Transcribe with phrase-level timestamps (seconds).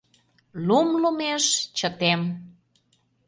[0.65, 1.45] Лум лумеш—
[1.77, 2.21] чытем